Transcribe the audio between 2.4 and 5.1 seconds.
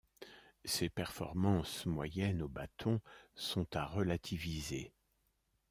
au bâton sont à relativiser.